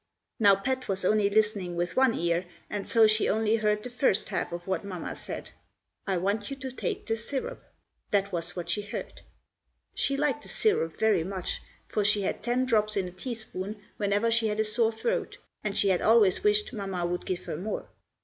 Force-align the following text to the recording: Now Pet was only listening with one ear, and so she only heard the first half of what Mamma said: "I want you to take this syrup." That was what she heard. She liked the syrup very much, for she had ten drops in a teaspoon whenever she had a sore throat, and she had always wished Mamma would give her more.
Now 0.39 0.55
Pet 0.55 0.87
was 0.87 1.05
only 1.05 1.29
listening 1.29 1.75
with 1.75 1.95
one 1.95 2.15
ear, 2.15 2.45
and 2.71 2.87
so 2.87 3.05
she 3.05 3.29
only 3.29 3.57
heard 3.57 3.83
the 3.83 3.91
first 3.91 4.29
half 4.29 4.51
of 4.51 4.65
what 4.65 4.83
Mamma 4.83 5.15
said: 5.15 5.51
"I 6.07 6.17
want 6.17 6.49
you 6.49 6.55
to 6.55 6.71
take 6.71 7.05
this 7.05 7.29
syrup." 7.29 7.63
That 8.09 8.31
was 8.31 8.55
what 8.55 8.67
she 8.67 8.81
heard. 8.81 9.21
She 9.93 10.17
liked 10.17 10.41
the 10.41 10.49
syrup 10.49 10.97
very 10.97 11.23
much, 11.23 11.61
for 11.87 12.03
she 12.03 12.23
had 12.23 12.41
ten 12.41 12.65
drops 12.65 12.97
in 12.97 13.09
a 13.09 13.11
teaspoon 13.11 13.79
whenever 13.97 14.31
she 14.31 14.47
had 14.47 14.59
a 14.59 14.63
sore 14.63 14.91
throat, 14.91 15.37
and 15.63 15.77
she 15.77 15.89
had 15.89 16.01
always 16.01 16.43
wished 16.43 16.73
Mamma 16.73 17.05
would 17.05 17.23
give 17.27 17.43
her 17.43 17.55
more. 17.55 17.87